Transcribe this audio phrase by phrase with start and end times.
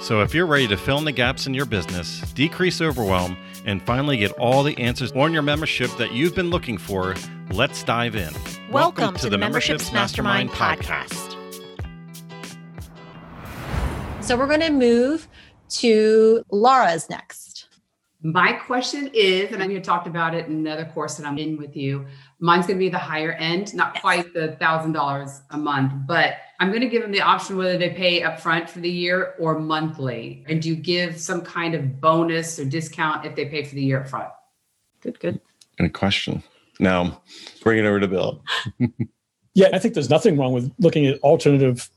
[0.00, 3.36] So, if you're ready to fill in the gaps in your business, decrease overwhelm,
[3.66, 7.16] and finally get all the answers on your membership that you've been looking for,
[7.50, 8.32] let's dive in.
[8.70, 11.34] Welcome, Welcome to, to, the Memberships, Mastermind, Mastermind podcast.
[14.24, 15.26] So, we're going to move
[15.70, 17.47] to Laura's next.
[18.20, 21.56] My question is, and I you talked about it in another course that I'm in
[21.56, 22.04] with you.
[22.40, 26.34] Mine's going to be the higher end, not quite the thousand dollars a month, but
[26.58, 29.60] I'm going to give them the option whether they pay upfront for the year or
[29.60, 30.44] monthly.
[30.48, 33.82] And do you give some kind of bonus or discount if they pay for the
[33.82, 34.32] year upfront?
[35.00, 35.40] Good, good.
[35.76, 36.42] Good question.
[36.80, 37.22] Now,
[37.62, 38.42] bring it over to Bill.
[39.54, 41.88] yeah, I think there's nothing wrong with looking at alternative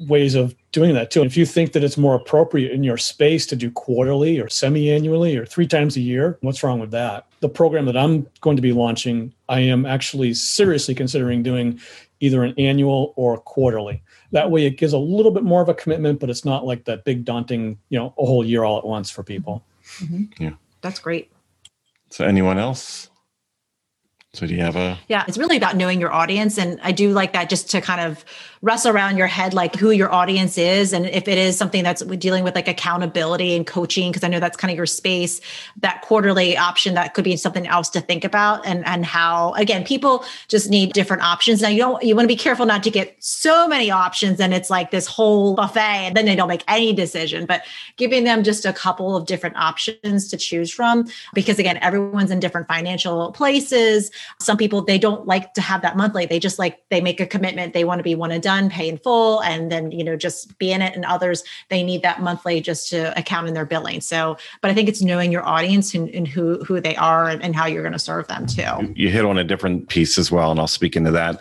[0.00, 1.22] ways of doing that too.
[1.22, 4.90] If you think that it's more appropriate in your space to do quarterly or semi
[4.90, 7.26] annually or three times a year, what's wrong with that?
[7.40, 11.80] The program that I'm going to be launching, I am actually seriously considering doing
[12.20, 14.02] either an annual or quarterly.
[14.30, 16.84] That way it gives a little bit more of a commitment, but it's not like
[16.84, 19.64] that big daunting, you know, a whole year all at once for people.
[19.98, 20.42] Mm-hmm.
[20.42, 20.52] Yeah.
[20.80, 21.32] That's great.
[22.10, 23.10] So anyone else?
[24.34, 27.12] So do you have a Yeah, it's really about knowing your audience and I do
[27.12, 28.24] like that just to kind of
[28.62, 32.00] wrestle around your head like who your audience is and if it is something that's
[32.02, 35.42] dealing with like accountability and coaching because I know that's kind of your space
[35.80, 39.84] that quarterly option that could be something else to think about and and how again
[39.84, 41.60] people just need different options.
[41.60, 44.54] Now you don't you want to be careful not to get so many options and
[44.54, 47.64] it's like this whole buffet and then they don't make any decision but
[47.98, 52.40] giving them just a couple of different options to choose from because again everyone's in
[52.40, 54.10] different financial places
[54.40, 57.26] some people they don't like to have that monthly they just like they make a
[57.26, 60.16] commitment they want to be one and done pay in full, and then, you know,
[60.16, 60.94] just be in it.
[60.94, 64.00] And others, they need that monthly just to account in their billing.
[64.00, 67.42] So, but I think it's knowing your audience and, and who, who they are and,
[67.42, 68.92] and how you're going to serve them too.
[68.96, 70.50] You hit on a different piece as well.
[70.50, 71.40] And I'll speak into that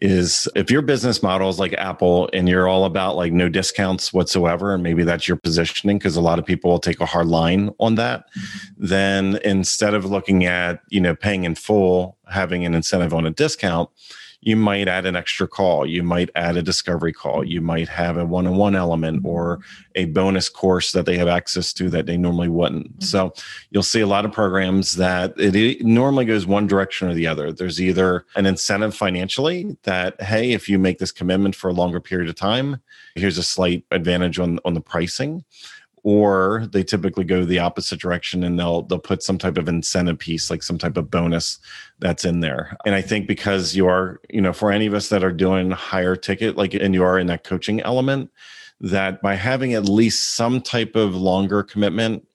[0.00, 4.12] is if your business model is like Apple and you're all about like no discounts
[4.12, 7.28] whatsoever, and maybe that's your positioning because a lot of people will take a hard
[7.28, 8.86] line on that, mm-hmm.
[8.86, 13.30] then instead of looking at, you know, paying in full, having an incentive on a
[13.30, 13.90] discount,
[14.42, 18.16] you might add an extra call you might add a discovery call you might have
[18.18, 19.60] a one-on-one element or
[19.94, 23.04] a bonus course that they have access to that they normally wouldn't mm-hmm.
[23.04, 23.32] so
[23.70, 27.26] you'll see a lot of programs that it, it normally goes one direction or the
[27.26, 31.74] other there's either an incentive financially that hey if you make this commitment for a
[31.74, 32.82] longer period of time
[33.14, 35.44] here's a slight advantage on on the pricing
[36.04, 40.18] or they typically go the opposite direction and they'll they'll put some type of incentive
[40.18, 41.58] piece like some type of bonus
[42.00, 42.76] that's in there.
[42.84, 45.70] And i think because you are you know for any of us that are doing
[45.70, 48.30] higher ticket like and you are in that coaching element
[48.80, 52.26] that by having at least some type of longer commitment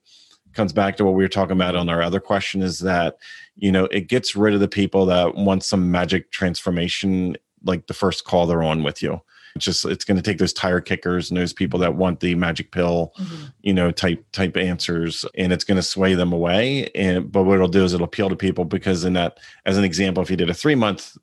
[0.53, 3.17] comes back to what we were talking about on our other question is that
[3.57, 7.35] you know it gets rid of the people that want some magic transformation
[7.67, 9.22] like the first call they're on with you.
[9.57, 12.72] Just it's going to take those tire kickers and those people that want the magic
[12.72, 13.45] pill mm-hmm.
[13.63, 16.89] you know type type answers and it's going to sway them away.
[16.94, 19.83] And but what it'll do is it'll appeal to people because in that as an
[19.83, 21.17] example if you did a three month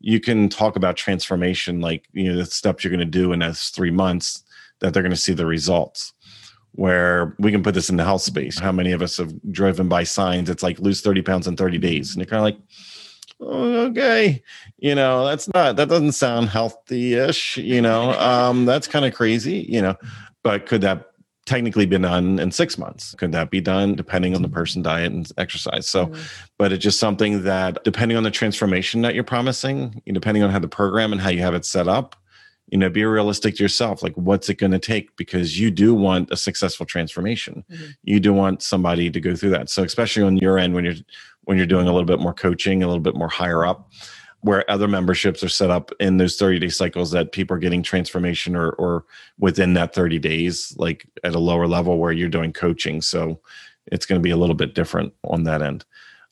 [0.00, 3.38] you can talk about transformation like you know the steps you're going to do in
[3.38, 4.42] those three months
[4.82, 6.12] that they're going to see the results.
[6.74, 8.58] Where we can put this in the health space.
[8.58, 11.76] How many of us have driven by signs it's like lose 30 pounds in 30
[11.78, 12.10] days.
[12.10, 12.56] And you're kind of like
[13.42, 14.42] okay.
[14.78, 18.12] You know that's not that doesn't sound healthy-ish you know?
[18.18, 19.96] Um that's kind of crazy you know?
[20.42, 21.08] But could that
[21.44, 23.14] technically be done in six months?
[23.16, 25.88] Could that be done depending on the person diet and exercise?
[25.88, 26.22] So mm-hmm.
[26.58, 30.58] but it's just something that depending on the transformation that you're promising depending on how
[30.58, 32.16] the program and how you have it set up
[32.72, 34.02] you know be realistic to yourself.
[34.02, 35.14] Like what's it going to take?
[35.16, 37.64] Because you do want a successful transformation.
[37.70, 37.90] Mm-hmm.
[38.02, 39.68] you do want somebody to go through that.
[39.68, 40.94] So especially on your end when you're
[41.44, 43.90] when you're doing a little bit more coaching, a little bit more higher up,
[44.40, 47.82] where other memberships are set up in those 30 day cycles that people are getting
[47.82, 49.04] transformation or, or
[49.38, 53.00] within that 30 days, like at a lower level where you're doing coaching.
[53.00, 53.40] So
[53.86, 55.84] it's going to be a little bit different on that end.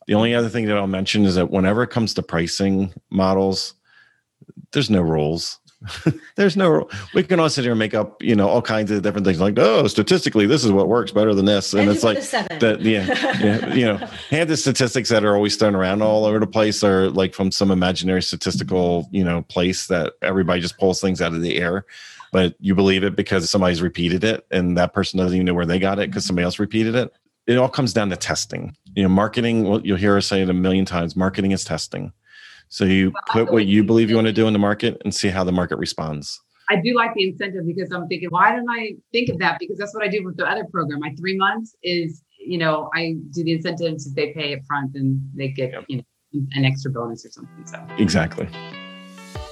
[0.07, 3.75] The only other thing that I'll mention is that whenever it comes to pricing models,
[4.73, 5.61] there's no rules.
[6.37, 6.89] There's no.
[7.15, 9.41] We can all sit here and make up, you know, all kinds of different things.
[9.41, 12.21] Like, oh, statistically, this is what works better than this, and, and it's like
[12.61, 12.81] that.
[12.83, 13.07] Yeah,
[13.41, 13.97] yeah, you know,
[14.31, 17.51] hand the statistics that are always thrown around all over the place are like from
[17.51, 21.87] some imaginary statistical, you know, place that everybody just pulls things out of the air.
[22.33, 25.67] but you believe it because somebody's repeated it and that person doesn't even know where
[25.67, 27.13] they got it because somebody else repeated it.
[27.47, 28.77] It all comes down to testing.
[28.95, 32.13] You know, marketing, well, you'll hear us say it a million times marketing is testing.
[32.71, 35.29] So you put what you believe you want to do in the market and see
[35.29, 36.41] how the market responds.
[36.71, 39.59] I do like the incentive because I'm thinking, why didn't I think of that?
[39.59, 41.01] Because that's what I do with the other program.
[41.01, 45.21] My three months is, you know, I do the incentives they pay up front and
[45.35, 45.85] they get, yep.
[45.89, 46.05] you know,
[46.53, 47.67] an extra bonus or something.
[47.67, 48.49] So exactly.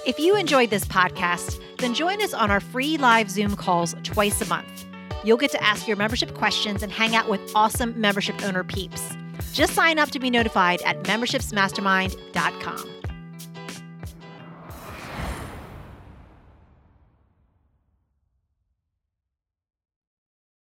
[0.06, 4.40] If you enjoyed this podcast, then join us on our free live Zoom calls twice
[4.40, 4.86] a month.
[5.24, 9.16] You'll get to ask your membership questions and hang out with awesome membership owner peeps.
[9.52, 12.97] Just sign up to be notified at membershipsmastermind.com.